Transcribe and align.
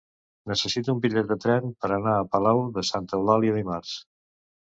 Necessito 0.51 0.93
un 0.95 1.03
bitllet 1.03 1.29
de 1.31 1.37
tren 1.43 1.67
per 1.85 1.89
anar 1.99 2.15
a 2.21 2.25
Palau 2.37 2.63
de 2.79 2.85
Santa 2.91 3.19
Eulàlia 3.21 3.61
dimarts. 3.61 3.95